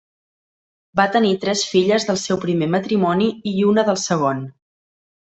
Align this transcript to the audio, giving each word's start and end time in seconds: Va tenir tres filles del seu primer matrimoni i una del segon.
Va 0.99 1.03
tenir 1.15 1.33
tres 1.43 1.61
filles 1.73 2.07
del 2.07 2.19
seu 2.23 2.39
primer 2.45 2.71
matrimoni 2.77 3.29
i 3.53 3.57
una 3.73 3.85
del 3.91 4.01
segon. 4.09 4.43